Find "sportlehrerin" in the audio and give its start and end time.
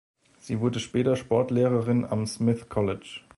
1.15-2.05